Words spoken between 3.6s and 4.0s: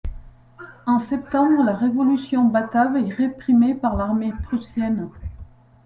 par